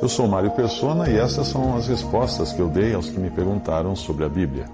Eu 0.00 0.08
sou 0.08 0.28
Mário 0.28 0.50
Persona 0.52 1.10
e 1.10 1.16
essas 1.16 1.48
são 1.48 1.76
as 1.76 1.88
respostas 1.88 2.52
que 2.52 2.60
eu 2.60 2.68
dei 2.68 2.94
aos 2.94 3.10
que 3.10 3.18
me 3.18 3.30
perguntaram 3.30 3.96
sobre 3.96 4.24
a 4.24 4.28
Bíblia. 4.28 4.66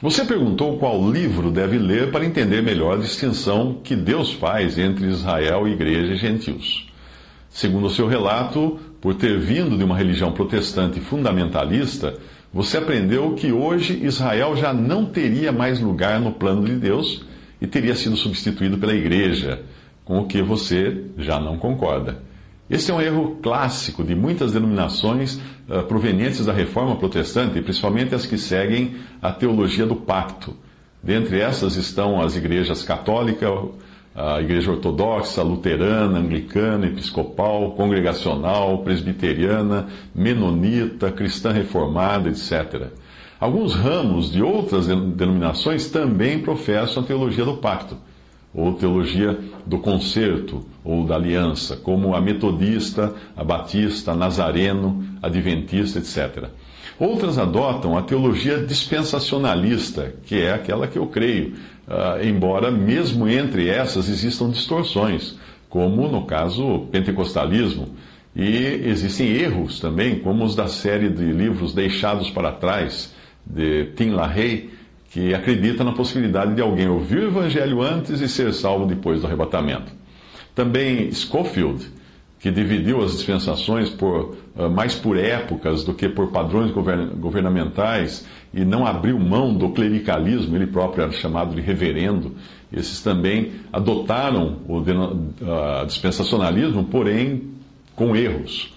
Você 0.00 0.24
perguntou 0.24 0.78
qual 0.78 1.10
livro 1.10 1.50
deve 1.50 1.76
ler 1.76 2.10
para 2.10 2.24
entender 2.24 2.62
melhor 2.62 2.94
a 2.94 3.00
distinção 3.00 3.80
que 3.82 3.96
Deus 3.96 4.32
faz 4.32 4.78
entre 4.78 5.06
Israel, 5.06 5.66
igreja 5.68 6.14
e 6.14 6.16
gentios. 6.16 6.88
Segundo 7.50 7.88
o 7.88 7.90
seu 7.90 8.06
relato, 8.06 8.78
por 9.00 9.14
ter 9.14 9.38
vindo 9.38 9.76
de 9.76 9.84
uma 9.84 9.96
religião 9.96 10.32
protestante 10.32 11.00
fundamentalista, 11.00 12.14
você 12.52 12.78
aprendeu 12.78 13.34
que 13.34 13.52
hoje 13.52 14.00
Israel 14.04 14.56
já 14.56 14.72
não 14.72 15.04
teria 15.04 15.52
mais 15.52 15.80
lugar 15.80 16.20
no 16.20 16.32
plano 16.32 16.64
de 16.64 16.76
Deus 16.76 17.24
e 17.60 17.66
teria 17.66 17.94
sido 17.94 18.16
substituído 18.16 18.78
pela 18.78 18.94
igreja, 18.94 19.62
com 20.08 20.20
o 20.20 20.26
que 20.26 20.40
você 20.40 21.04
já 21.18 21.38
não 21.38 21.58
concorda. 21.58 22.22
Esse 22.70 22.90
é 22.90 22.94
um 22.94 23.00
erro 23.00 23.36
clássico 23.42 24.02
de 24.02 24.14
muitas 24.14 24.52
denominações 24.52 25.38
uh, 25.68 25.82
provenientes 25.86 26.46
da 26.46 26.52
reforma 26.52 26.96
protestante, 26.96 27.60
principalmente 27.60 28.14
as 28.14 28.24
que 28.24 28.38
seguem 28.38 28.96
a 29.20 29.30
teologia 29.30 29.84
do 29.84 29.94
pacto. 29.94 30.56
Dentre 31.02 31.38
essas 31.38 31.76
estão 31.76 32.22
as 32.22 32.36
igrejas 32.36 32.82
católica, 32.82 33.46
a 34.14 34.40
igreja 34.40 34.70
ortodoxa, 34.70 35.42
luterana, 35.42 36.18
anglicana, 36.18 36.86
episcopal, 36.86 37.72
congregacional, 37.72 38.78
presbiteriana, 38.78 39.88
menonita, 40.14 41.12
cristã 41.12 41.52
reformada, 41.52 42.30
etc. 42.30 42.86
Alguns 43.38 43.74
ramos 43.74 44.32
de 44.32 44.42
outras 44.42 44.86
denominações 44.86 45.90
também 45.90 46.38
professam 46.38 47.02
a 47.02 47.06
teologia 47.06 47.44
do 47.44 47.58
pacto 47.58 48.07
ou 48.54 48.74
teologia 48.74 49.38
do 49.66 49.78
concerto 49.78 50.64
ou 50.84 51.04
da 51.04 51.14
aliança, 51.16 51.76
como 51.76 52.14
a 52.14 52.20
metodista, 52.20 53.14
a 53.36 53.44
batista, 53.44 54.12
a 54.12 54.16
nazareno, 54.16 55.04
adventista, 55.22 55.98
etc. 55.98 56.48
Outras 56.98 57.38
adotam 57.38 57.96
a 57.96 58.02
teologia 58.02 58.58
dispensacionalista, 58.58 60.14
que 60.24 60.40
é 60.40 60.52
aquela 60.52 60.88
que 60.88 60.98
eu 60.98 61.06
creio, 61.06 61.54
uh, 61.86 62.26
embora 62.26 62.70
mesmo 62.70 63.28
entre 63.28 63.68
essas 63.68 64.08
existam 64.08 64.50
distorções, 64.50 65.36
como 65.68 66.08
no 66.08 66.26
caso 66.26 66.88
pentecostalismo. 66.90 67.90
E 68.34 68.56
existem 68.84 69.28
erros 69.28 69.78
também, 69.80 70.18
como 70.18 70.44
os 70.44 70.54
da 70.54 70.68
série 70.68 71.08
de 71.08 71.24
livros 71.24 71.74
Deixados 71.74 72.30
para 72.30 72.52
Trás, 72.52 73.14
de 73.44 73.86
Tim 73.96 74.10
LaHaye, 74.10 74.70
que 75.10 75.34
acredita 75.34 75.82
na 75.82 75.92
possibilidade 75.92 76.54
de 76.54 76.60
alguém 76.60 76.88
ouvir 76.88 77.18
o 77.18 77.28
evangelho 77.28 77.82
antes 77.82 78.20
e 78.20 78.28
ser 78.28 78.52
salvo 78.52 78.86
depois 78.86 79.20
do 79.20 79.26
arrebatamento. 79.26 79.92
Também 80.54 81.10
Schofield, 81.12 81.86
que 82.38 82.50
dividiu 82.50 83.02
as 83.02 83.12
dispensações 83.12 83.90
por, 83.90 84.36
uh, 84.56 84.70
mais 84.70 84.94
por 84.94 85.16
épocas 85.16 85.82
do 85.82 85.94
que 85.94 86.08
por 86.08 86.30
padrões 86.30 86.70
govern 86.70 87.10
governamentais 87.16 88.26
e 88.54 88.64
não 88.64 88.86
abriu 88.86 89.18
mão 89.18 89.54
do 89.54 89.70
clericalismo, 89.70 90.56
ele 90.56 90.66
próprio 90.66 91.02
era 91.04 91.12
chamado 91.12 91.54
de 91.54 91.60
reverendo. 91.60 92.34
Esses 92.72 93.02
também 93.02 93.52
adotaram 93.72 94.58
o 94.68 94.78
uh, 94.78 95.86
dispensacionalismo, 95.86 96.84
porém 96.84 97.50
com 97.96 98.14
erros. 98.14 98.72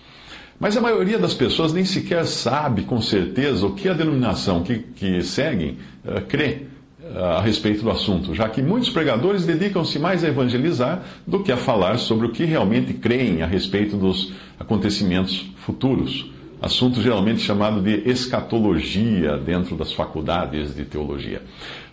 Mas 0.62 0.78
a 0.78 0.81
maioria 0.81 1.17
das 1.17 1.34
pessoas 1.34 1.73
nem 1.73 1.84
sequer 1.84 2.23
sabe 2.28 2.84
com 2.84 3.02
certeza 3.02 3.66
o 3.66 3.73
que 3.73 3.90
a 3.90 3.94
denominação 3.94 4.62
que, 4.62 4.78
que 4.78 5.23
seguem 5.23 5.80
uh, 6.06 6.22
crê 6.28 6.68
uh, 7.02 7.18
a 7.18 7.42
respeito 7.42 7.81
do 7.81 7.90
assunto, 7.90 8.36
já 8.36 8.48
que 8.48 8.62
muitos 8.62 8.92
pregadores 8.92 9.44
dedicam-se 9.44 9.98
mais 9.98 10.23
a 10.23 10.28
evangelizar 10.28 11.02
do 11.26 11.42
que 11.42 11.52
a 11.52 11.58
falar 11.58 11.98
sobre 11.98 12.28
o 12.28 12.31
que 12.31 12.45
realmente 12.45 12.94
creem 12.94 13.42
a 13.42 13.48
respeito 13.48 13.98
dos 13.98 14.34
acontecimentos 14.59 15.52
futuros. 15.66 16.30
Assunto 16.62 17.02
geralmente 17.02 17.42
chamado 17.42 17.81
de 17.81 18.08
escatologia 18.08 19.38
dentro 19.38 19.75
das 19.75 19.92
faculdades 19.92 20.75
de 20.75 20.86
teologia. 20.86 21.41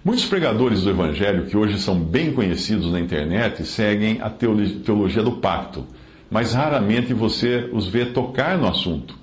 Muitos 0.05 0.27
pregadores 0.27 0.83
do 0.83 0.91
Evangelho, 0.91 1.47
que 1.47 1.57
hoje 1.57 1.79
são 1.79 1.99
bem 1.99 2.35
conhecidos 2.35 2.93
na 2.93 3.01
internet, 3.01 3.65
seguem 3.65 4.21
a 4.21 4.29
teologia 4.29 5.23
do 5.23 5.33
pacto 5.33 5.87
mas 6.31 6.53
raramente 6.53 7.15
você 7.15 7.69
os 7.73 7.87
vê 7.87 8.07
tocar 8.07 8.59
no 8.59 8.69
assunto. 8.69 9.17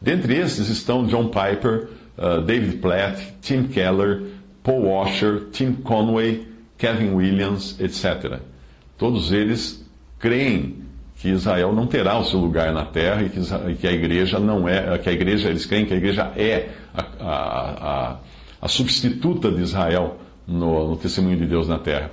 Dentre 0.00 0.36
esses 0.36 0.68
estão 0.68 1.06
John 1.06 1.28
Piper, 1.28 1.88
uh, 2.18 2.40
David 2.42 2.78
Platt, 2.78 3.34
Tim 3.40 3.64
Keller, 3.64 4.22
Paul 4.62 4.84
Washer, 4.84 5.48
Tim 5.52 5.74
Conway, 5.74 6.46
Kevin 6.78 7.14
Williams, 7.14 7.78
etc. 7.80 8.40
Todos 8.98 9.32
eles 9.32 9.84
creem 10.18 10.82
que 11.16 11.28
Israel 11.28 11.72
não 11.72 11.86
terá 11.86 12.18
o 12.18 12.24
seu 12.24 12.40
lugar 12.40 12.72
na 12.72 12.84
terra 12.84 13.22
e 13.22 13.74
que, 13.76 13.86
a 13.86 13.92
igreja 13.92 14.40
não 14.40 14.68
é, 14.68 14.98
que 14.98 15.08
a 15.08 15.12
igreja, 15.12 15.48
eles 15.48 15.64
creem 15.64 15.86
que 15.86 15.94
a 15.94 15.96
igreja 15.96 16.32
é 16.36 16.70
a, 16.92 17.02
a, 17.20 17.30
a, 17.30 18.16
a 18.60 18.68
substituta 18.68 19.50
de 19.50 19.62
Israel 19.62 20.16
no, 20.46 20.90
no 20.90 20.96
testemunho 20.96 21.36
de 21.36 21.46
Deus 21.46 21.68
na 21.68 21.78
terra. 21.78 22.10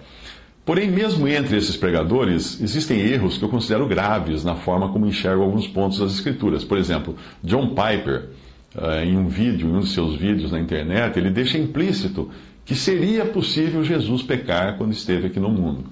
Porém, 0.69 0.91
mesmo 0.91 1.27
entre 1.27 1.57
esses 1.57 1.75
pregadores, 1.75 2.61
existem 2.61 2.99
erros 2.99 3.39
que 3.39 3.43
eu 3.43 3.49
considero 3.49 3.87
graves 3.87 4.43
na 4.43 4.53
forma 4.55 4.89
como 4.89 5.07
enxergo 5.07 5.41
alguns 5.41 5.67
pontos 5.67 5.97
das 5.97 6.13
Escrituras. 6.13 6.63
Por 6.63 6.77
exemplo, 6.77 7.15
John 7.43 7.69
Piper, 7.69 8.29
eh, 8.77 9.05
em 9.05 9.17
um 9.17 9.27
vídeo, 9.27 9.67
em 9.67 9.77
um 9.77 9.79
de 9.79 9.87
seus 9.87 10.15
vídeos 10.15 10.51
na 10.51 10.59
internet, 10.59 11.17
ele 11.17 11.31
deixa 11.31 11.57
implícito 11.57 12.29
que 12.63 12.75
seria 12.75 13.25
possível 13.25 13.83
Jesus 13.83 14.21
pecar 14.21 14.77
quando 14.77 14.91
esteve 14.91 15.25
aqui 15.25 15.39
no 15.39 15.49
mundo. 15.49 15.85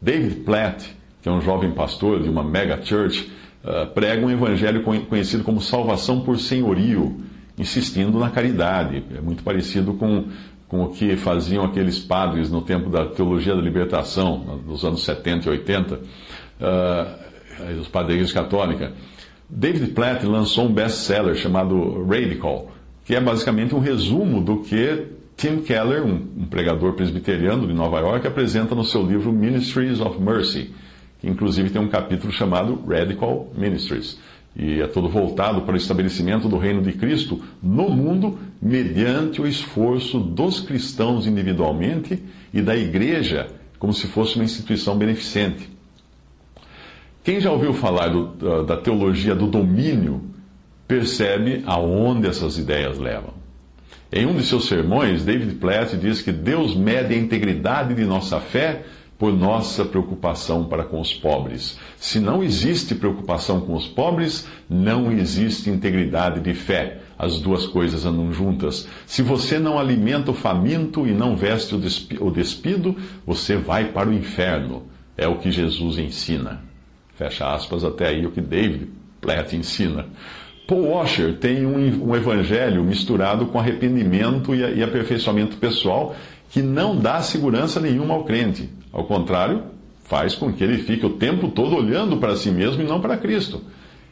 David 0.00 0.36
Platt, 0.44 0.96
que 1.20 1.28
é 1.28 1.32
um 1.32 1.40
jovem 1.40 1.72
pastor 1.72 2.22
de 2.22 2.28
uma 2.28 2.44
mega 2.44 2.80
church, 2.80 3.28
eh, 3.64 3.86
prega 3.86 4.24
um 4.24 4.30
evangelho 4.30 4.84
conhecido 4.84 5.42
como 5.42 5.60
salvação 5.60 6.20
por 6.20 6.38
senhorio, 6.38 7.20
insistindo 7.58 8.20
na 8.20 8.30
caridade. 8.30 9.02
É 9.16 9.20
muito 9.20 9.42
parecido 9.42 9.94
com 9.94 10.26
com 10.72 10.84
o 10.84 10.88
que 10.88 11.18
faziam 11.18 11.66
aqueles 11.66 11.98
padres 11.98 12.50
no 12.50 12.62
tempo 12.62 12.88
da 12.88 13.04
teologia 13.04 13.54
da 13.54 13.60
libertação, 13.60 14.62
nos 14.66 14.82
anos 14.82 15.04
70 15.04 15.46
e 15.46 15.50
80, 15.50 15.94
uh, 15.96 16.00
ah, 16.62 17.18
os 17.78 17.88
padres 17.88 18.32
Católica. 18.32 18.94
David 19.50 19.92
Platt 19.92 20.24
lançou 20.24 20.64
um 20.64 20.72
best-seller 20.72 21.34
chamado 21.34 22.02
Radical, 22.06 22.72
que 23.04 23.14
é 23.14 23.20
basicamente 23.20 23.74
um 23.74 23.80
resumo 23.80 24.40
do 24.40 24.60
que 24.60 25.08
Tim 25.36 25.58
Keller, 25.58 26.06
um 26.06 26.46
pregador 26.46 26.94
presbiteriano 26.94 27.66
de 27.66 27.74
Nova 27.74 28.00
York, 28.00 28.26
apresenta 28.26 28.74
no 28.74 28.82
seu 28.82 29.02
livro 29.02 29.30
Ministries 29.30 30.00
of 30.00 30.18
Mercy, 30.18 30.70
que 31.20 31.28
inclusive 31.28 31.68
tem 31.68 31.82
um 31.82 31.88
capítulo 31.88 32.32
chamado 32.32 32.82
Radical 32.88 33.52
Ministries 33.54 34.18
e 34.54 34.80
é 34.80 34.86
todo 34.86 35.08
voltado 35.08 35.62
para 35.62 35.74
o 35.74 35.76
estabelecimento 35.76 36.48
do 36.48 36.58
reino 36.58 36.82
de 36.82 36.92
Cristo 36.92 37.40
no 37.62 37.88
mundo, 37.88 38.38
mediante 38.60 39.40
o 39.40 39.46
esforço 39.46 40.18
dos 40.20 40.60
cristãos 40.60 41.26
individualmente 41.26 42.22
e 42.52 42.60
da 42.60 42.76
igreja, 42.76 43.48
como 43.78 43.92
se 43.92 44.06
fosse 44.06 44.36
uma 44.36 44.44
instituição 44.44 44.96
beneficente. 44.96 45.70
Quem 47.24 47.40
já 47.40 47.50
ouviu 47.50 47.72
falar 47.72 48.08
do, 48.08 48.64
da 48.64 48.76
teologia 48.76 49.34
do 49.34 49.46
domínio 49.46 50.22
percebe 50.86 51.62
aonde 51.64 52.26
essas 52.26 52.58
ideias 52.58 52.98
levam. 52.98 53.32
Em 54.12 54.26
um 54.26 54.34
de 54.34 54.42
seus 54.42 54.66
sermões, 54.66 55.24
David 55.24 55.54
Platt 55.54 55.96
diz 55.96 56.20
que 56.20 56.30
Deus 56.30 56.76
mede 56.76 57.14
a 57.14 57.16
integridade 57.16 57.94
de 57.94 58.04
nossa 58.04 58.38
fé 58.40 58.82
por 59.22 59.32
nossa 59.32 59.84
preocupação 59.84 60.64
para 60.64 60.82
com 60.82 61.00
os 61.00 61.14
pobres. 61.14 61.78
Se 61.96 62.18
não 62.18 62.42
existe 62.42 62.92
preocupação 62.92 63.60
com 63.60 63.76
os 63.76 63.86
pobres, 63.86 64.48
não 64.68 65.12
existe 65.12 65.70
integridade 65.70 66.40
de 66.40 66.52
fé. 66.52 66.98
As 67.16 67.38
duas 67.38 67.64
coisas 67.64 68.04
andam 68.04 68.32
juntas. 68.32 68.88
Se 69.06 69.22
você 69.22 69.60
não 69.60 69.78
alimenta 69.78 70.32
o 70.32 70.34
faminto 70.34 71.06
e 71.06 71.12
não 71.12 71.36
veste 71.36 71.72
o 71.72 72.30
despido, 72.32 72.96
você 73.24 73.56
vai 73.56 73.92
para 73.92 74.08
o 74.08 74.12
inferno. 74.12 74.82
É 75.16 75.28
o 75.28 75.38
que 75.38 75.52
Jesus 75.52 75.98
ensina. 75.98 76.60
Fecha 77.14 77.46
aspas, 77.54 77.84
até 77.84 78.08
aí 78.08 78.26
o 78.26 78.32
que 78.32 78.40
David 78.40 78.88
Platt 79.20 79.54
ensina. 79.54 80.06
Paul 80.66 80.88
Washer 80.88 81.38
tem 81.38 81.64
um, 81.64 82.08
um 82.08 82.16
evangelho 82.16 82.82
misturado 82.82 83.46
com 83.46 83.60
arrependimento 83.60 84.52
e, 84.52 84.78
e 84.78 84.82
aperfeiçoamento 84.82 85.58
pessoal 85.58 86.12
que 86.50 86.60
não 86.60 86.96
dá 86.96 87.22
segurança 87.22 87.78
nenhuma 87.78 88.14
ao 88.14 88.24
crente. 88.24 88.81
Ao 88.92 89.04
contrário, 89.04 89.62
faz 90.04 90.34
com 90.34 90.52
que 90.52 90.62
ele 90.62 90.78
fique 90.78 91.06
o 91.06 91.10
tempo 91.10 91.48
todo 91.48 91.74
olhando 91.74 92.18
para 92.18 92.36
si 92.36 92.50
mesmo 92.50 92.82
e 92.82 92.86
não 92.86 93.00
para 93.00 93.16
Cristo. 93.16 93.62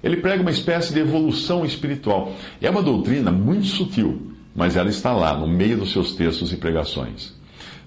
Ele 0.03 0.17
prega 0.17 0.41
uma 0.41 0.51
espécie 0.51 0.95
de 0.95 1.01
evolução 1.01 1.65
espiritual. 1.65 2.33
É 2.61 2.71
uma 2.71 2.83
doutrina 2.83 3.31
muito 3.31 3.67
sutil, 3.67 4.33
mas 4.57 4.77
ela 4.77 4.89
está 4.89 5.13
lá, 5.13 5.37
no 5.37 5.47
meio 5.47 5.77
dos 5.77 5.93
seus 5.93 6.15
textos 6.15 6.53
e 6.53 6.57
pregações. 6.57 7.39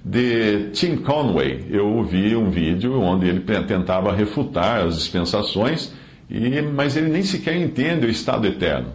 De 0.06 0.69
Tim 0.74 0.98
Conway, 0.98 1.66
eu 1.72 1.88
ouvi 1.88 2.36
um 2.36 2.51
vídeo 2.51 3.00
onde 3.00 3.28
ele 3.28 3.39
tentava 3.39 4.13
refutar 4.13 4.86
as 4.86 4.96
dispensações, 4.96 5.94
mas 6.75 6.96
ele 6.96 7.10
nem 7.10 7.24
sequer 7.24 7.56
entende 7.56 8.06
o 8.06 8.10
estado 8.10 8.46
eterno. 8.46 8.89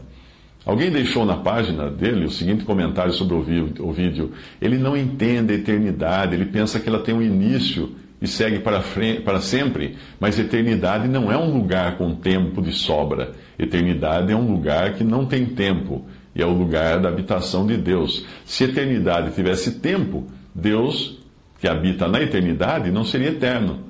Alguém 0.69 0.91
deixou 0.91 1.25
na 1.25 1.39
página 1.39 1.89
dele 1.89 2.27
o 2.27 2.31
seguinte 2.31 2.63
comentário 2.63 3.15
sobre 3.15 3.35
o 3.35 3.91
vídeo: 3.91 4.33
ele 4.61 4.77
não 4.77 4.95
entende 4.95 5.55
a 5.55 5.57
eternidade, 5.57 6.35
ele 6.35 6.45
pensa 6.45 6.79
que 6.79 6.87
ela 6.87 6.99
tem 6.99 7.15
um 7.15 7.23
início 7.23 7.97
e 8.21 8.27
segue 8.27 8.59
para, 8.59 8.83
frente, 8.83 9.23
para 9.23 9.41
sempre, 9.41 9.97
mas 10.21 10.39
eternidade 10.39 11.09
não 11.09 11.33
é 11.33 11.39
um 11.39 11.57
lugar 11.57 11.97
com 11.97 12.15
tempo 12.15 12.61
de 12.61 12.73
sobra. 12.73 13.33
Eternidade 13.59 14.31
é 14.31 14.37
um 14.37 14.47
lugar 14.47 14.93
que 14.93 15.03
não 15.03 15.25
tem 15.25 15.47
tempo 15.47 16.05
e 16.35 16.43
é 16.43 16.45
o 16.45 16.53
lugar 16.53 17.01
da 17.01 17.09
habitação 17.09 17.67
de 17.67 17.79
Deus. 17.79 18.27
Se 18.45 18.65
eternidade 18.65 19.35
tivesse 19.35 19.81
tempo, 19.81 20.27
Deus, 20.55 21.19
que 21.59 21.67
habita 21.67 22.07
na 22.07 22.21
eternidade, 22.21 22.91
não 22.91 23.07
seria 23.07 23.31
eterno. 23.31 23.88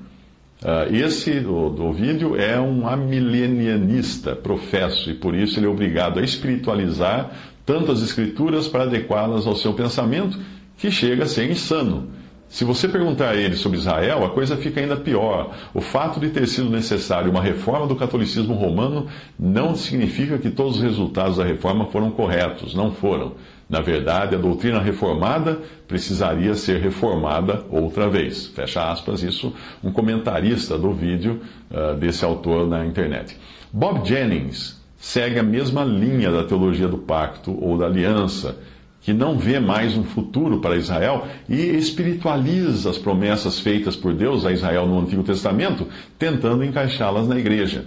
Uh, 0.61 0.93
esse, 0.93 1.31
o, 1.39 1.69
do 1.69 1.93
vídeo, 1.93 2.35
é 2.35 2.59
um 2.59 2.87
amilenianista, 2.87 4.35
professo, 4.35 5.09
e 5.09 5.13
por 5.13 5.33
isso 5.33 5.57
ele 5.57 5.65
é 5.65 5.69
obrigado 5.69 6.19
a 6.19 6.21
espiritualizar 6.21 7.31
tanto 7.69 7.91
as 7.91 8.01
escrituras 8.01 8.67
para 8.67 8.83
adequá-las 8.83 9.45
ao 9.45 9.55
seu 9.55 9.73
pensamento, 9.75 10.39
que 10.75 10.89
chega 10.89 11.25
a 11.25 11.27
ser 11.27 11.51
insano. 11.51 12.09
Se 12.47 12.65
você 12.65 12.87
perguntar 12.87 13.29
a 13.29 13.35
ele 13.35 13.55
sobre 13.55 13.77
Israel, 13.77 14.25
a 14.25 14.31
coisa 14.31 14.57
fica 14.57 14.81
ainda 14.81 14.97
pior. 14.97 15.55
O 15.71 15.79
fato 15.79 16.19
de 16.19 16.29
ter 16.29 16.47
sido 16.47 16.67
necessário 16.67 17.29
uma 17.29 17.43
reforma 17.43 17.85
do 17.85 17.95
catolicismo 17.95 18.55
romano 18.55 19.05
não 19.37 19.75
significa 19.75 20.39
que 20.39 20.49
todos 20.49 20.77
os 20.77 20.81
resultados 20.81 21.37
da 21.37 21.43
reforma 21.43 21.85
foram 21.85 22.09
corretos. 22.09 22.73
Não 22.73 22.91
foram. 22.91 23.33
Na 23.69 23.81
verdade, 23.81 24.35
a 24.35 24.39
doutrina 24.39 24.79
reformada 24.79 25.59
precisaria 25.87 26.55
ser 26.55 26.81
reformada 26.81 27.65
outra 27.69 28.09
vez. 28.09 28.47
Fecha 28.47 28.89
aspas, 28.91 29.21
isso 29.21 29.53
um 29.83 29.91
comentarista 29.91 30.75
do 30.77 30.91
vídeo 30.91 31.39
uh, 31.69 31.95
desse 31.95 32.25
autor 32.25 32.67
na 32.67 32.83
internet. 32.83 33.37
Bob 33.71 34.07
Jennings 34.07 34.81
segue 34.97 35.37
a 35.37 35.43
mesma 35.43 35.83
linha 35.83 36.31
da 36.31 36.43
teologia 36.43 36.87
do 36.87 36.97
pacto 36.97 37.55
ou 37.63 37.77
da 37.77 37.85
aliança 37.85 38.57
que 39.01 39.13
não 39.13 39.37
vê 39.37 39.59
mais 39.59 39.95
um 39.95 40.03
futuro 40.03 40.59
para 40.59 40.75
Israel 40.75 41.25
e 41.47 41.55
espiritualiza 41.55 42.89
as 42.89 42.97
promessas 42.97 43.59
feitas 43.59 43.95
por 43.95 44.13
Deus 44.13 44.45
a 44.45 44.51
Israel 44.51 44.85
no 44.87 44.99
Antigo 44.99 45.23
Testamento, 45.23 45.87
tentando 46.17 46.63
encaixá-las 46.63 47.27
na 47.27 47.39
igreja. 47.39 47.85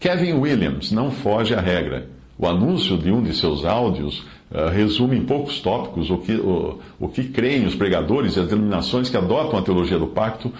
Kevin 0.00 0.34
Williams 0.34 0.90
não 0.90 1.10
foge 1.10 1.54
à 1.54 1.60
regra. 1.60 2.08
O 2.38 2.46
anúncio 2.46 2.96
de 2.96 3.10
um 3.10 3.20
de 3.20 3.34
seus 3.34 3.64
áudios 3.64 4.20
uh, 4.52 4.70
resume 4.72 5.16
em 5.16 5.24
poucos 5.24 5.60
tópicos 5.60 6.08
o 6.08 6.18
que, 6.18 6.34
o, 6.34 6.78
o 7.00 7.08
que 7.08 7.24
creem 7.24 7.66
os 7.66 7.74
pregadores 7.74 8.36
e 8.36 8.40
as 8.40 8.46
denominações 8.46 9.10
que 9.10 9.16
adotam 9.16 9.58
a 9.58 9.62
teologia 9.62 9.98
do 9.98 10.06
pacto, 10.06 10.52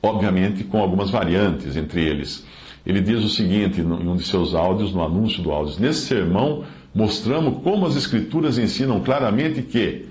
obviamente 0.00 0.62
com 0.62 0.78
algumas 0.78 1.10
variantes 1.10 1.76
entre 1.76 2.04
eles. 2.04 2.46
Ele 2.86 3.00
diz 3.00 3.24
o 3.24 3.28
seguinte 3.28 3.80
em 3.80 3.84
um 3.84 4.14
de 4.14 4.22
seus 4.22 4.54
áudios, 4.54 4.92
no 4.92 5.02
anúncio 5.02 5.42
do 5.42 5.50
áudio: 5.50 5.74
Nesse 5.80 6.06
sermão, 6.06 6.62
mostramos 6.94 7.60
como 7.64 7.84
as 7.84 7.96
Escrituras 7.96 8.56
ensinam 8.56 9.00
claramente 9.00 9.62
que, 9.62 10.06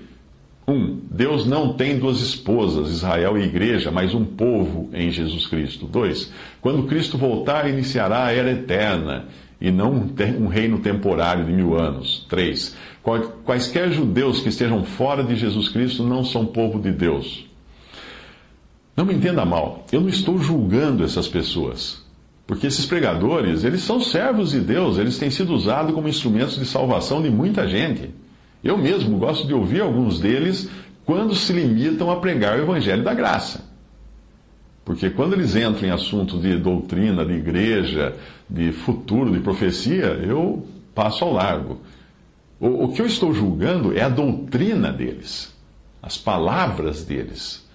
um, 0.68 1.00
Deus 1.10 1.46
não 1.46 1.72
tem 1.72 1.98
duas 1.98 2.20
esposas, 2.20 2.90
Israel 2.90 3.38
e 3.38 3.44
igreja, 3.44 3.90
mas 3.90 4.12
um 4.12 4.24
povo 4.24 4.90
em 4.92 5.10
Jesus 5.10 5.46
Cristo. 5.46 5.86
Dois, 5.86 6.30
quando 6.60 6.86
Cristo 6.86 7.16
voltar, 7.16 7.70
iniciará 7.70 8.26
a 8.26 8.32
era 8.32 8.50
eterna 8.50 9.26
e 9.60 9.70
não 9.70 10.10
um 10.38 10.46
reino 10.46 10.78
temporário 10.78 11.44
de 11.44 11.52
mil 11.52 11.78
anos. 11.78 12.26
Três, 12.28 12.76
quaisquer 13.44 13.90
judeus 13.90 14.40
que 14.40 14.48
estejam 14.48 14.84
fora 14.84 15.24
de 15.24 15.34
Jesus 15.36 15.68
Cristo 15.68 16.02
não 16.02 16.24
são 16.24 16.46
povo 16.46 16.78
de 16.80 16.92
Deus. 16.92 17.46
Não 18.96 19.04
me 19.04 19.14
entenda 19.14 19.44
mal, 19.44 19.84
eu 19.92 20.00
não 20.00 20.08
estou 20.08 20.38
julgando 20.38 21.04
essas 21.04 21.28
pessoas. 21.28 22.04
Porque 22.46 22.66
esses 22.66 22.86
pregadores, 22.86 23.64
eles 23.64 23.82
são 23.82 24.00
servos 24.00 24.52
de 24.52 24.60
Deus, 24.60 24.98
eles 24.98 25.18
têm 25.18 25.30
sido 25.30 25.52
usados 25.52 25.92
como 25.92 26.08
instrumentos 26.08 26.56
de 26.56 26.64
salvação 26.64 27.20
de 27.20 27.28
muita 27.28 27.66
gente. 27.66 28.10
Eu 28.62 28.78
mesmo 28.78 29.18
gosto 29.18 29.46
de 29.46 29.52
ouvir 29.52 29.80
alguns 29.80 30.20
deles 30.20 30.70
quando 31.04 31.34
se 31.34 31.52
limitam 31.52 32.10
a 32.10 32.16
pregar 32.16 32.58
o 32.58 32.62
evangelho 32.62 33.02
da 33.02 33.12
graça. 33.12 33.65
Porque 34.86 35.10
quando 35.10 35.34
eles 35.34 35.54
entram 35.54 35.88
em 35.88 35.90
assuntos 35.90 36.40
de 36.40 36.56
doutrina, 36.56 37.26
de 37.26 37.34
igreja, 37.34 38.16
de 38.48 38.72
futuro, 38.72 39.32
de 39.32 39.40
profecia, 39.40 40.06
eu 40.06 40.66
passo 40.94 41.24
ao 41.24 41.32
largo. 41.32 41.80
O, 42.58 42.84
o 42.84 42.92
que 42.92 43.02
eu 43.02 43.06
estou 43.06 43.34
julgando 43.34 43.94
é 43.94 44.00
a 44.00 44.08
doutrina 44.08 44.90
deles, 44.90 45.54
as 46.00 46.16
palavras 46.16 47.04
deles 47.04 47.66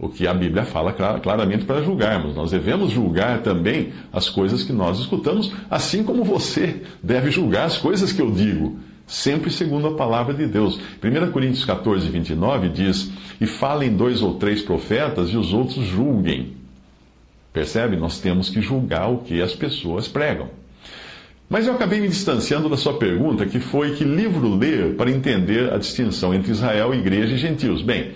o 0.00 0.08
que 0.08 0.26
a 0.26 0.32
Bíblia 0.32 0.64
fala 0.64 0.94
claramente 1.20 1.66
para 1.66 1.82
julgarmos. 1.82 2.34
Nós 2.34 2.50
devemos 2.50 2.90
julgar 2.90 3.42
também 3.42 3.92
as 4.10 4.30
coisas 4.30 4.64
que 4.64 4.72
nós 4.72 4.98
escutamos, 4.98 5.52
assim 5.68 6.02
como 6.02 6.24
você 6.24 6.82
deve 7.02 7.30
julgar 7.30 7.66
as 7.66 7.76
coisas 7.76 8.10
que 8.10 8.22
eu 8.22 8.30
digo, 8.30 8.78
sempre 9.10 9.50
segundo 9.50 9.88
a 9.88 9.94
palavra 9.94 10.32
de 10.32 10.46
Deus. 10.46 10.78
1 11.02 11.32
Coríntios 11.32 11.64
14, 11.64 12.08
29 12.08 12.68
diz: 12.68 13.10
E 13.40 13.46
falem 13.46 13.94
dois 13.94 14.22
ou 14.22 14.34
três 14.34 14.62
profetas 14.62 15.30
e 15.30 15.36
os 15.36 15.52
outros 15.52 15.84
julguem. 15.84 16.56
Percebe? 17.52 17.96
Nós 17.96 18.20
temos 18.20 18.48
que 18.48 18.62
julgar 18.62 19.10
o 19.10 19.18
que 19.18 19.42
as 19.42 19.52
pessoas 19.52 20.06
pregam. 20.06 20.48
Mas 21.48 21.66
eu 21.66 21.74
acabei 21.74 21.98
me 21.98 22.06
distanciando 22.06 22.68
da 22.68 22.76
sua 22.76 22.94
pergunta, 22.94 23.44
que 23.44 23.58
foi 23.58 23.96
que 23.96 24.04
livro 24.04 24.54
ler 24.54 24.94
para 24.94 25.10
entender 25.10 25.72
a 25.72 25.78
distinção 25.78 26.32
entre 26.32 26.52
Israel, 26.52 26.94
igreja 26.94 27.34
e 27.34 27.38
gentios. 27.38 27.82
Bem, 27.82 28.12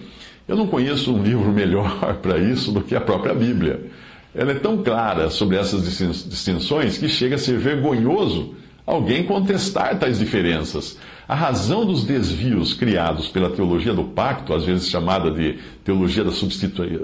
eu 0.47 0.57
não 0.57 0.69
conheço 0.69 1.13
um 1.13 1.21
livro 1.25 1.53
melhor 1.53 2.19
para 2.23 2.39
isso 2.39 2.71
do 2.71 2.81
que 2.81 2.95
a 2.95 3.01
própria 3.01 3.35
Bíblia. 3.35 3.91
Ela 4.33 4.53
é 4.53 4.55
tão 4.55 4.83
clara 4.85 5.29
sobre 5.31 5.57
essas 5.57 5.85
distinções 5.85 6.99
que 6.99 7.09
chega 7.09 7.35
a 7.35 7.39
ser 7.39 7.59
vergonhoso 7.59 8.55
alguém 8.87 9.25
contestar 9.25 9.99
tais 9.99 10.19
diferenças. 10.19 10.99
A 11.27 11.35
razão 11.35 11.87
dos 11.87 12.05
desvios 12.05 12.75
criados 12.75 13.29
pela 13.29 13.51
teologia 13.51 13.95
do 13.95 14.05
pacto, 14.05 14.53
às 14.53 14.65
vezes 14.65 14.89
chamada 14.89 15.31
de 15.31 15.59
teologia 15.83 16.23
da, 16.23 16.31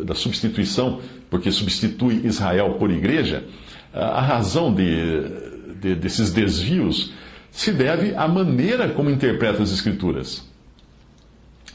da 0.05 0.15
substituição, 0.15 1.01
porque 1.31 1.51
substitui 1.51 2.21
Israel 2.25 2.75
por 2.79 2.91
igreja, 2.91 3.45
a 3.93 4.21
razão 4.21 4.73
de, 4.73 5.23
de, 5.81 5.95
desses 5.95 6.33
desvios 6.33 7.13
se 7.51 7.73
deve 7.73 8.15
à 8.15 8.29
maneira 8.29 8.89
como 8.91 9.11
interpreta 9.11 9.63
as 9.63 9.73
Escrituras. 9.73 10.49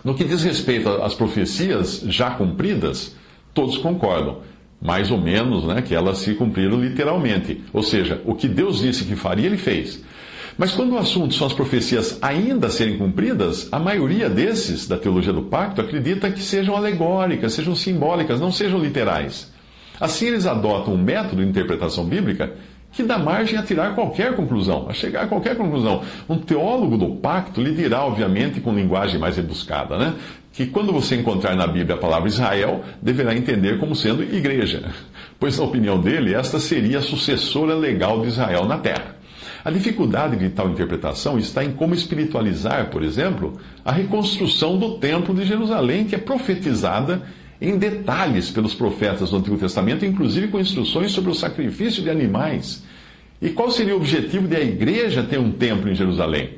No 0.03 0.13
que 0.13 0.23
diz 0.23 0.43
respeito 0.43 0.87
às 0.87 1.15
profecias 1.15 2.03
já 2.07 2.29
cumpridas, 2.31 3.15
todos 3.53 3.77
concordam, 3.77 4.41
mais 4.81 5.11
ou 5.11 5.19
menos, 5.19 5.65
né, 5.65 5.81
que 5.81 5.95
elas 5.95 6.19
se 6.19 6.33
cumpriram 6.35 6.79
literalmente. 6.79 7.63
Ou 7.73 7.81
seja, 7.81 8.21
o 8.25 8.35
que 8.35 8.47
Deus 8.47 8.79
disse 8.79 9.05
que 9.05 9.15
faria, 9.15 9.45
ele 9.45 9.57
fez. 9.57 10.03
Mas 10.57 10.71
quando 10.71 10.93
o 10.93 10.97
assunto 10.97 11.33
são 11.33 11.47
as 11.47 11.53
profecias 11.53 12.17
ainda 12.21 12.69
serem 12.69 12.97
cumpridas, 12.97 13.67
a 13.71 13.79
maioria 13.79 14.29
desses, 14.29 14.87
da 14.87 14.97
teologia 14.97 15.33
do 15.33 15.43
pacto, 15.43 15.81
acredita 15.81 16.31
que 16.31 16.41
sejam 16.41 16.75
alegóricas, 16.75 17.53
sejam 17.53 17.75
simbólicas, 17.75 18.39
não 18.39 18.51
sejam 18.51 18.79
literais. 18.79 19.51
Assim, 19.99 20.27
eles 20.27 20.45
adotam 20.45 20.93
um 20.93 21.01
método 21.01 21.41
de 21.41 21.49
interpretação 21.49 22.05
bíblica 22.05 22.53
que 22.95 23.03
dá 23.03 23.17
margem 23.17 23.59
a 23.59 23.63
tirar 23.63 23.93
qualquer 23.93 24.35
conclusão, 24.35 24.87
a 24.89 24.93
chegar 24.93 25.23
a 25.23 25.27
qualquer 25.27 25.57
conclusão. 25.57 26.01
Um 26.29 26.37
teólogo 26.37 26.97
do 26.97 27.15
pacto 27.15 27.61
lhe 27.61 27.73
dirá, 27.73 28.05
obviamente, 28.05 28.61
com 28.61 28.73
linguagem 28.73 29.19
mais 29.19 29.35
rebuscada, 29.35 29.97
né? 29.97 30.13
que 30.55 30.65
quando 30.65 30.93
você 30.93 31.17
encontrar 31.17 31.53
na 31.53 31.67
Bíblia 31.67 31.95
a 31.95 31.99
palavra 31.99 32.29
Israel, 32.29 32.81
deverá 33.01 33.35
entender 33.35 33.77
como 33.77 33.93
sendo 33.93 34.23
igreja, 34.23 34.89
pois, 35.37 35.57
na 35.57 35.65
opinião 35.65 35.99
dele, 35.99 36.33
esta 36.33 36.59
seria 36.59 36.99
a 36.99 37.01
sucessora 37.01 37.75
legal 37.75 38.21
de 38.21 38.29
Israel 38.29 38.63
na 38.63 38.77
terra. 38.77 39.17
A 39.65 39.69
dificuldade 39.69 40.37
de 40.37 40.47
tal 40.49 40.69
interpretação 40.69 41.37
está 41.37 41.61
em 41.61 41.73
como 41.73 41.93
espiritualizar, 41.93 42.89
por 42.89 43.03
exemplo, 43.03 43.59
a 43.83 43.91
reconstrução 43.91 44.77
do 44.77 44.97
Templo 44.97 45.35
de 45.35 45.43
Jerusalém, 45.43 46.05
que 46.05 46.15
é 46.15 46.19
profetizada 46.19 47.23
em 47.59 47.77
detalhes 47.77 48.49
pelos 48.49 48.73
profetas 48.73 49.31
do 49.31 49.37
Antigo 49.37 49.57
Testamento, 49.57 50.05
inclusive 50.05 50.47
com 50.47 50.59
instruções 50.59 51.11
sobre 51.11 51.31
o 51.31 51.35
sacrifício 51.35 52.01
de 52.01 52.09
animais. 52.09 52.84
E 53.41 53.49
qual 53.49 53.69
seria 53.71 53.93
o 53.93 53.97
objetivo 53.97 54.47
de 54.47 54.55
a 54.55 54.61
igreja 54.61 55.23
ter 55.23 55.39
um 55.39 55.51
templo 55.51 55.89
em 55.89 55.95
Jerusalém? 55.95 56.51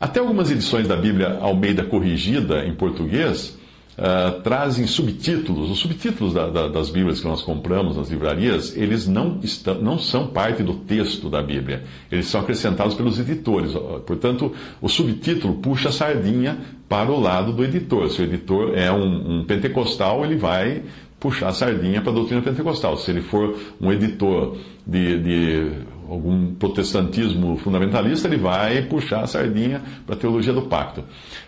Até 0.00 0.18
algumas 0.18 0.50
edições 0.50 0.88
da 0.88 0.96
Bíblia 0.96 1.38
Almeida 1.40 1.84
corrigida 1.84 2.66
em 2.66 2.74
português 2.74 3.56
uh, 3.92 4.40
trazem 4.42 4.86
subtítulos. 4.86 5.70
Os 5.70 5.78
subtítulos 5.78 6.34
da, 6.34 6.48
da, 6.48 6.68
das 6.68 6.90
Bíblias 6.90 7.20
que 7.20 7.26
nós 7.26 7.42
compramos 7.42 7.96
nas 7.96 8.08
livrarias, 8.08 8.76
eles 8.76 9.06
não, 9.06 9.38
estão, 9.42 9.80
não 9.80 9.98
são 9.98 10.26
parte 10.26 10.62
do 10.62 10.74
texto 10.74 11.28
da 11.28 11.42
Bíblia. 11.42 11.84
Eles 12.10 12.26
são 12.26 12.40
acrescentados 12.40 12.94
pelos 12.94 13.18
editores. 13.18 13.72
Portanto, 14.06 14.52
o 14.80 14.88
subtítulo 14.88 15.54
puxa 15.54 15.90
a 15.90 15.92
sardinha 15.92 16.58
para 16.88 17.10
o 17.10 17.20
lado 17.20 17.52
do 17.52 17.64
editor. 17.64 18.10
Se 18.10 18.20
o 18.20 18.24
editor 18.24 18.76
é 18.76 18.90
um, 18.90 19.38
um 19.38 19.44
pentecostal, 19.44 20.24
ele 20.24 20.36
vai 20.36 20.82
puxar 21.22 21.50
a 21.50 21.52
sardinha 21.52 22.02
para 22.02 22.10
a 22.10 22.14
doutrina 22.14 22.42
pentecostal. 22.42 22.96
Se 22.96 23.12
ele 23.12 23.20
for 23.20 23.56
um 23.80 23.92
editor 23.92 24.56
de, 24.84 25.18
de 25.20 25.70
algum 26.08 26.52
protestantismo 26.54 27.56
fundamentalista, 27.58 28.26
ele 28.26 28.38
vai 28.38 28.82
puxar 28.82 29.20
a 29.20 29.26
sardinha 29.28 29.80
para 30.04 30.16
a 30.16 30.18
teologia 30.18 30.52
do 30.52 30.62
pacto. 30.62 31.00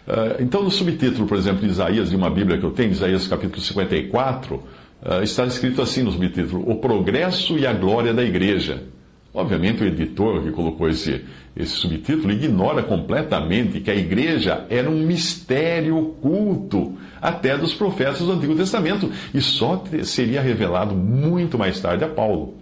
Uh, 0.07 0.41
então, 0.41 0.63
no 0.63 0.71
subtítulo, 0.71 1.27
por 1.27 1.37
exemplo, 1.37 1.63
de 1.63 1.67
Isaías, 1.67 2.09
de 2.09 2.15
uma 2.15 2.31
Bíblia 2.31 2.57
que 2.57 2.65
eu 2.65 2.71
tenho, 2.71 2.93
Isaías 2.93 3.27
capítulo 3.27 3.61
54, 3.61 4.55
uh, 4.55 5.23
está 5.25 5.45
escrito 5.45 5.83
assim 5.83 6.05
no 6.05 6.13
subtítulo: 6.13 6.71
O 6.71 6.77
progresso 6.77 7.59
e 7.59 7.67
a 7.67 7.73
glória 7.73 8.15
da 8.15 8.23
igreja. 8.23 8.85
Obviamente, 9.35 9.83
o 9.83 9.87
editor 9.87 10.43
que 10.45 10.53
colocou 10.53 10.89
esse, 10.89 11.25
esse 11.57 11.73
subtítulo 11.73 12.33
ignora 12.33 12.85
completamente 12.85 13.81
que 13.81 13.91
a 13.91 13.95
igreja 13.95 14.65
era 14.71 14.89
um 14.89 15.05
mistério 15.05 15.99
oculto 15.99 16.97
até 17.21 17.59
dos 17.59 17.75
profetas 17.75 18.21
do 18.21 18.31
Antigo 18.31 18.55
Testamento 18.55 19.11
e 19.35 19.41
só 19.41 19.83
seria 20.05 20.41
revelado 20.41 20.95
muito 20.95 21.59
mais 21.59 21.81
tarde 21.81 22.05
a 22.05 22.09
Paulo. 22.09 22.55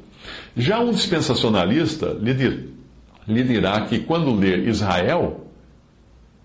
Já 0.56 0.80
um 0.80 0.92
dispensacionalista 0.92 2.16
lhe, 2.18 2.32
dir, 2.32 2.68
lhe 3.28 3.42
dirá 3.42 3.82
que 3.82 3.98
quando 3.98 4.34
ler 4.34 4.66
Israel, 4.66 5.41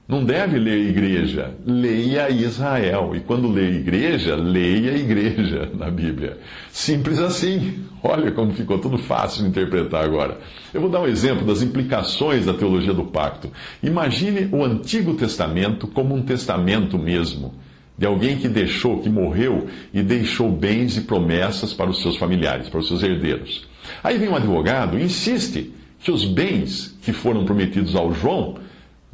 não 0.08 0.24
deve 0.24 0.58
ler 0.58 0.88
igreja, 0.88 1.54
leia 1.66 2.30
Israel. 2.30 3.12
E 3.14 3.20
quando 3.20 3.52
lê 3.52 3.72
igreja, 3.72 4.36
leia 4.36 4.96
igreja 4.96 5.70
na 5.76 5.92
Bíblia. 5.92 6.38
Simples 6.72 7.20
assim. 7.20 7.84
Olha 8.02 8.32
como 8.32 8.54
ficou 8.54 8.80
tudo 8.80 8.98
fácil 8.98 9.44
de 9.44 9.50
interpretar 9.50 10.06
agora. 10.06 10.38
Eu 10.74 10.80
vou 10.80 10.90
dar 10.90 11.02
um 11.02 11.08
exemplo 11.08 11.46
das 11.46 11.62
implicações 11.62 12.46
da 12.46 12.54
teologia 12.54 12.94
do 12.94 13.04
pacto. 13.04 13.52
Imagine 13.84 14.48
o 14.54 14.64
Antigo 14.64 15.14
Testamento 15.16 15.88
como 15.88 16.16
um 16.16 16.22
testamento 16.22 16.98
mesmo, 16.98 17.54
de 17.98 18.06
alguém 18.06 18.38
que 18.38 18.48
deixou, 18.48 19.00
que 19.00 19.10
morreu 19.10 19.68
e 19.94 20.02
deixou 20.02 20.50
bens 20.50 20.96
e 20.96 21.02
promessas 21.02 21.74
para 21.74 21.90
os 21.90 22.02
seus 22.02 22.16
familiares, 22.16 22.70
para 22.70 22.80
os 22.80 22.88
seus 22.88 23.04
herdeiros. 23.04 23.68
Aí 24.02 24.18
vem 24.18 24.30
um 24.30 24.36
advogado 24.38 24.98
e 24.98 25.04
insiste 25.04 25.74
que 26.00 26.12
os 26.12 26.24
bens 26.24 26.98
que 27.02 27.12
foram 27.12 27.44
prometidos 27.44 27.94
ao 27.94 28.14
João 28.14 28.56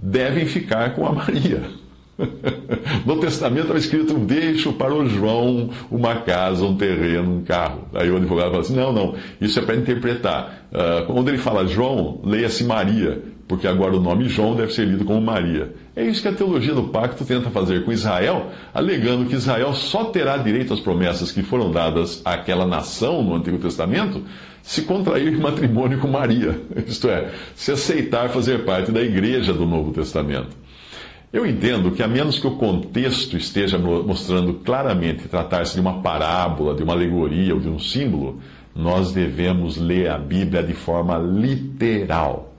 devem 0.04 0.46
ficar 0.46 0.94
com 0.96 1.08
a 1.08 1.12
Maria. 1.14 1.62
No 3.08 3.20
testamento 3.20 3.64
estava 3.64 3.80
escrito: 3.80 4.14
deixo 4.14 4.74
para 4.74 4.94
o 4.94 5.08
João 5.08 5.72
uma 5.90 6.18
casa, 6.18 6.64
um 6.64 6.78
terreno, 6.78 7.38
um 7.38 7.44
carro. 7.44 7.88
Aí 7.92 8.10
o 8.12 8.18
advogado 8.18 8.52
fala 8.52 8.62
assim: 8.62 8.76
não, 8.76 8.94
não, 8.94 9.16
isso 9.42 9.58
é 9.58 9.64
para 9.64 9.76
interpretar. 9.76 10.68
Uh, 10.72 11.06
quando 11.08 11.28
ele 11.30 11.40
fala 11.40 11.66
João, 11.66 12.22
leia-se 12.24 12.64
Maria, 12.64 13.24
porque 13.48 13.68
agora 13.68 13.96
o 13.96 14.00
nome 14.00 14.30
João 14.30 14.56
deve 14.56 14.72
ser 14.74 14.86
lido 14.86 15.04
como 15.06 15.20
Maria. 15.20 15.74
É 15.96 16.04
isso 16.04 16.22
que 16.22 16.28
a 16.28 16.34
teologia 16.34 16.76
do 16.76 16.84
pacto 16.84 17.26
tenta 17.26 17.50
fazer 17.50 17.84
com 17.84 17.92
Israel, 17.92 18.52
alegando 18.74 19.26
que 19.26 19.36
Israel 19.36 19.74
só 19.74 20.06
terá 20.06 20.38
direito 20.38 20.72
às 20.72 20.80
promessas 20.80 21.32
que 21.32 21.42
foram 21.42 21.72
dadas 21.72 22.22
àquela 22.24 22.66
nação 22.68 23.24
no 23.24 23.36
Antigo 23.36 23.58
Testamento 23.58 24.24
se 24.64 24.84
contrair 24.84 25.38
matrimônio 25.38 26.00
com 26.00 26.08
Maria, 26.08 26.60
isto 26.88 27.10
é, 27.10 27.30
se 27.54 27.72
aceitar 27.72 28.30
fazer 28.30 28.64
parte 28.64 28.92
da 28.92 29.02
igreja 29.02 29.54
do 29.54 29.66
Novo 29.66 29.92
Testamento. 29.92 30.56
Eu 31.34 31.46
entendo 31.46 31.92
que, 31.92 32.02
a 32.02 32.08
menos 32.08 32.40
que 32.40 32.48
o 32.48 32.56
contexto 32.56 33.36
esteja 33.36 33.78
mostrando 33.78 34.54
claramente 34.54 35.28
tratar-se 35.28 35.74
de 35.74 35.82
uma 35.82 36.02
parábola, 36.02 36.76
de 36.76 36.84
uma 36.84 36.94
alegoria 36.94 37.54
ou 37.54 37.60
de 37.60 37.68
um 37.68 37.80
símbolo, 37.80 38.40
nós 38.74 39.12
devemos 39.12 39.78
ler 39.78 40.10
a 40.10 40.18
Bíblia 40.18 40.64
de 40.64 40.74
forma 40.74 41.18
literal. 41.18 42.54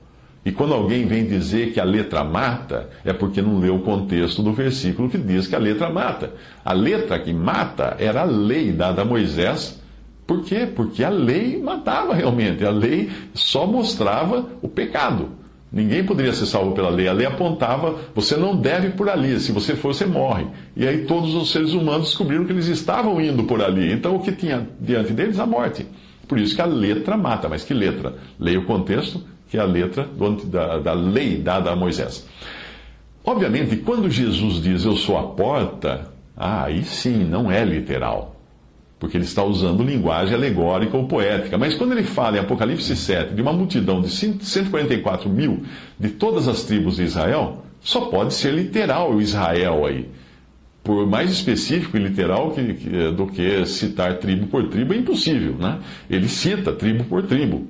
E 0.45 0.51
quando 0.51 0.75
alguém 0.75 1.07
vem 1.07 1.25
dizer 1.25 1.73
que 1.73 1.79
a 1.79 1.83
letra 1.83 2.23
mata, 2.23 2.89
é 3.03 3.11
porque 3.11 3.41
não 3.41 3.57
leu 3.57 3.77
o 3.77 3.81
contexto 3.81 4.43
do 4.43 4.53
versículo 4.53 5.09
que 5.09 5.17
diz 5.17 5.47
que 5.47 5.55
a 5.55 5.59
letra 5.59 5.89
mata. 5.89 6.33
A 6.63 6.71
letra 6.71 7.17
que 7.17 7.33
mata 7.33 7.95
era 7.97 8.21
a 8.21 8.25
lei 8.25 8.71
dada 8.71 9.01
a 9.01 9.05
Moisés. 9.05 9.81
Por 10.25 10.43
quê? 10.43 10.67
Porque 10.75 11.03
a 11.03 11.09
lei 11.09 11.61
matava 11.61 12.13
realmente. 12.13 12.65
A 12.65 12.71
lei 12.71 13.09
só 13.33 13.67
mostrava 13.67 14.45
o 14.61 14.67
pecado. 14.67 15.29
Ninguém 15.71 16.03
poderia 16.03 16.33
ser 16.33 16.45
salvo 16.45 16.73
pela 16.73 16.89
lei. 16.89 17.07
A 17.07 17.13
lei 17.13 17.27
apontava, 17.27 17.95
você 18.13 18.35
não 18.35 18.55
deve 18.55 18.91
por 18.91 19.09
ali, 19.09 19.39
se 19.39 19.51
você 19.51 19.75
for, 19.75 19.93
você 19.93 20.05
morre. 20.05 20.47
E 20.75 20.87
aí 20.87 21.05
todos 21.05 21.35
os 21.35 21.51
seres 21.51 21.73
humanos 21.73 22.07
descobriram 22.07 22.45
que 22.45 22.51
eles 22.51 22.67
estavam 22.67 23.19
indo 23.21 23.43
por 23.43 23.61
ali. 23.61 23.91
Então 23.91 24.15
o 24.15 24.19
que 24.19 24.31
tinha 24.31 24.67
diante 24.79 25.13
deles? 25.13 25.37
A 25.37 25.45
morte. 25.45 25.85
Por 26.27 26.39
isso 26.39 26.55
que 26.55 26.61
a 26.61 26.65
letra 26.65 27.17
mata. 27.17 27.47
Mas 27.47 27.63
que 27.63 27.73
letra? 27.73 28.15
Leia 28.39 28.59
o 28.59 28.65
contexto, 28.65 29.21
que 29.49 29.57
é 29.57 29.59
a 29.59 29.65
letra 29.65 30.09
da, 30.45 30.79
da 30.79 30.93
lei 30.93 31.37
dada 31.37 31.71
a 31.71 31.75
Moisés. 31.75 32.25
Obviamente, 33.23 33.75
quando 33.77 34.09
Jesus 34.09 34.61
diz 34.61 34.85
eu 34.85 34.95
sou 34.95 35.17
a 35.17 35.23
porta, 35.23 36.09
ah, 36.37 36.63
aí 36.63 36.83
sim, 36.83 37.23
não 37.23 37.51
é 37.51 37.63
literal 37.65 38.34
porque 39.05 39.17
ele 39.17 39.23
está 39.23 39.43
usando 39.43 39.83
linguagem 39.83 40.33
alegórica 40.33 40.97
ou 40.97 41.07
poética. 41.07 41.59
Mas 41.59 41.75
quando 41.75 41.91
ele 41.91 42.01
fala 42.01 42.37
em 42.37 42.39
Apocalipse 42.39 42.95
7 42.95 43.35
de 43.35 43.41
uma 43.41 43.53
multidão 43.53 44.01
de 44.01 44.09
144 44.09 45.29
mil 45.29 45.61
de 45.99 46.09
todas 46.09 46.47
as 46.47 46.63
tribos 46.63 46.95
de 46.95 47.03
Israel, 47.03 47.63
só 47.81 48.01
pode 48.01 48.33
ser 48.33 48.51
literal 48.51 49.13
o 49.13 49.21
Israel 49.21 49.85
aí. 49.85 50.09
Por 50.83 51.05
mais 51.05 51.29
específico 51.29 51.95
e 51.97 51.99
literal 51.99 52.49
que, 52.49 52.73
que, 52.73 53.11
do 53.11 53.27
que 53.27 53.63
citar 53.67 54.17
tribo 54.17 54.47
por 54.47 54.69
tribo 54.69 54.95
é 54.95 54.97
impossível, 54.97 55.53
né? 55.53 55.77
Ele 56.09 56.27
cita 56.27 56.71
tribo 56.71 57.03
por 57.03 57.21
tribo. 57.27 57.67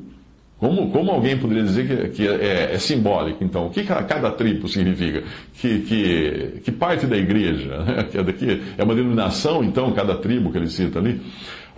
Como, 0.66 0.90
como 0.90 1.12
alguém 1.12 1.38
poderia 1.38 1.62
dizer 1.62 1.88
que, 1.88 2.10
que 2.10 2.28
é, 2.28 2.74
é, 2.74 2.80
simbólico, 2.80 3.44
então? 3.44 3.68
O 3.68 3.70
que 3.70 3.84
cada 3.84 4.32
tribo 4.32 4.68
significa? 4.68 5.22
Que, 5.54 5.82
que, 5.82 6.62
que 6.64 6.72
parte 6.72 7.06
da 7.06 7.16
igreja? 7.16 7.86
Né? 7.86 8.60
É 8.76 8.84
uma 8.84 8.96
denominação, 8.96 9.64
então, 9.64 9.92
cada 9.92 10.16
tribo 10.16 10.52
que 10.52 10.58
ele 10.58 10.68
cita 10.68 10.98
ali? 10.98 11.22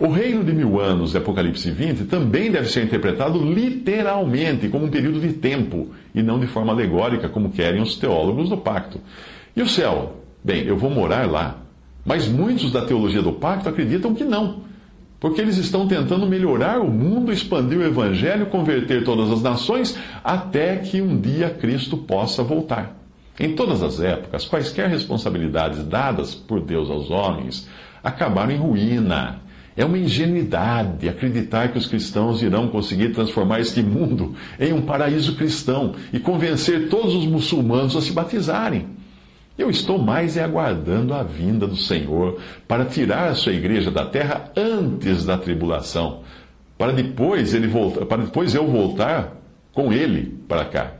O 0.00 0.08
reino 0.08 0.42
de 0.42 0.52
mil 0.52 0.80
anos 0.80 1.10
de 1.10 1.18
Apocalipse 1.18 1.70
20 1.70 2.04
também 2.04 2.50
deve 2.50 2.68
ser 2.68 2.82
interpretado 2.82 3.38
literalmente, 3.38 4.68
como 4.68 4.86
um 4.86 4.90
período 4.90 5.20
de 5.20 5.34
tempo, 5.34 5.90
e 6.14 6.22
não 6.22 6.40
de 6.40 6.46
forma 6.46 6.72
alegórica, 6.72 7.28
como 7.28 7.50
querem 7.50 7.82
os 7.82 7.96
teólogos 7.96 8.48
do 8.48 8.56
pacto. 8.56 9.00
E 9.54 9.60
o 9.60 9.68
céu? 9.68 10.22
Bem, 10.42 10.64
eu 10.64 10.78
vou 10.78 10.88
morar 10.88 11.30
lá. 11.30 11.58
Mas 12.06 12.26
muitos 12.26 12.72
da 12.72 12.86
teologia 12.86 13.20
do 13.20 13.32
pacto 13.32 13.68
acreditam 13.68 14.14
que 14.14 14.24
não 14.24 14.67
porque 15.20 15.40
eles 15.40 15.56
estão 15.56 15.86
tentando 15.86 16.26
melhorar 16.26 16.80
o 16.80 16.90
mundo, 16.90 17.32
expandir 17.32 17.78
o 17.78 17.84
evangelho, 17.84 18.46
converter 18.46 19.04
todas 19.04 19.30
as 19.30 19.42
nações, 19.42 19.98
até 20.22 20.76
que 20.76 21.02
um 21.02 21.20
dia 21.20 21.50
Cristo 21.50 21.96
possa 21.96 22.42
voltar. 22.42 22.96
Em 23.38 23.54
todas 23.54 23.82
as 23.82 24.00
épocas, 24.00 24.44
quaisquer 24.44 24.88
responsabilidades 24.88 25.84
dadas 25.84 26.34
por 26.34 26.60
Deus 26.60 26.90
aos 26.90 27.10
homens 27.10 27.68
acabaram 28.02 28.52
em 28.52 28.56
ruína. 28.56 29.40
É 29.76 29.84
uma 29.84 29.98
ingenuidade 29.98 31.08
acreditar 31.08 31.68
que 31.68 31.78
os 31.78 31.86
cristãos 31.86 32.42
irão 32.42 32.66
conseguir 32.66 33.10
transformar 33.10 33.60
este 33.60 33.80
mundo 33.80 34.34
em 34.58 34.72
um 34.72 34.82
paraíso 34.82 35.36
cristão 35.36 35.94
e 36.12 36.18
convencer 36.18 36.88
todos 36.88 37.14
os 37.14 37.26
muçulmanos 37.26 37.94
a 37.94 38.00
se 38.00 38.12
batizarem. 38.12 38.97
Eu 39.58 39.68
estou 39.68 39.98
mais 39.98 40.36
é 40.36 40.44
aguardando 40.44 41.12
a 41.12 41.24
vinda 41.24 41.66
do 41.66 41.76
Senhor 41.76 42.40
para 42.68 42.84
tirar 42.84 43.28
a 43.28 43.34
sua 43.34 43.52
igreja 43.52 43.90
da 43.90 44.06
terra 44.06 44.52
antes 44.56 45.24
da 45.24 45.36
tribulação, 45.36 46.20
para 46.78 46.92
depois 46.92 47.52
ele 47.52 47.66
voltar, 47.66 48.06
para 48.06 48.22
depois 48.22 48.54
eu 48.54 48.68
voltar 48.68 49.36
com 49.72 49.92
ele 49.92 50.38
para 50.46 50.64
cá. 50.64 50.92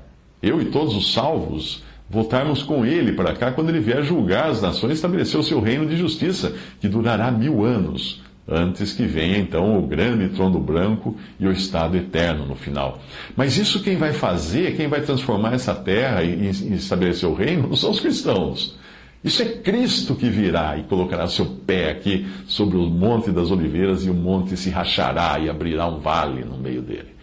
Eu 0.42 0.60
e 0.60 0.66
todos 0.66 0.96
os 0.96 1.12
salvos 1.12 1.84
voltarmos 2.10 2.62
com 2.62 2.84
ele 2.84 3.12
para 3.12 3.34
cá 3.34 3.52
quando 3.52 3.68
ele 3.68 3.80
vier 3.80 4.02
julgar 4.02 4.50
as 4.50 4.60
nações 4.60 4.92
e 4.92 4.94
estabelecer 4.94 5.38
o 5.38 5.44
seu 5.44 5.60
reino 5.60 5.86
de 5.86 5.96
justiça, 5.96 6.54
que 6.80 6.88
durará 6.88 7.30
mil 7.30 7.64
anos 7.64 8.22
antes 8.48 8.92
que 8.92 9.04
venha 9.04 9.38
então 9.38 9.78
o 9.78 9.86
grande 9.86 10.28
trono 10.30 10.58
branco 10.58 11.16
e 11.38 11.46
o 11.46 11.52
estado 11.52 11.96
eterno 11.96 12.46
no 12.46 12.54
final. 12.54 12.98
Mas 13.36 13.56
isso 13.56 13.82
quem 13.82 13.96
vai 13.96 14.12
fazer, 14.12 14.76
quem 14.76 14.88
vai 14.88 15.02
transformar 15.02 15.54
essa 15.54 15.74
terra 15.74 16.22
e, 16.22 16.50
e 16.50 16.74
estabelecer 16.74 17.28
o 17.28 17.34
reino, 17.34 17.68
não 17.68 17.76
são 17.76 17.90
os 17.90 18.00
cristãos. 18.00 18.78
Isso 19.22 19.42
é 19.42 19.46
Cristo 19.46 20.14
que 20.14 20.30
virá 20.30 20.78
e 20.78 20.84
colocará 20.84 21.26
seu 21.26 21.44
pé 21.44 21.90
aqui 21.90 22.26
sobre 22.46 22.76
o 22.76 22.88
Monte 22.88 23.30
das 23.32 23.50
Oliveiras 23.50 24.06
e 24.06 24.10
o 24.10 24.14
monte 24.14 24.56
se 24.56 24.70
rachará 24.70 25.38
e 25.40 25.50
abrirá 25.50 25.88
um 25.88 25.98
vale 25.98 26.44
no 26.44 26.56
meio 26.56 26.80
dele. 26.80 27.18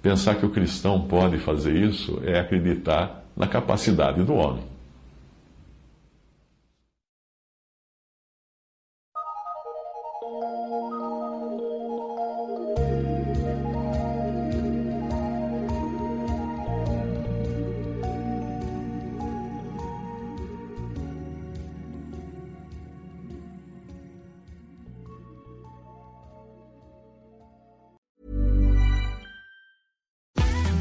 Pensar 0.00 0.36
que 0.36 0.46
o 0.46 0.50
cristão 0.50 1.00
pode 1.02 1.38
fazer 1.38 1.76
isso 1.76 2.20
é 2.24 2.38
acreditar 2.38 3.24
na 3.36 3.46
capacidade 3.46 4.22
do 4.22 4.34
homem. 4.34 4.71
Thank 10.22 10.34
you. 10.34 11.01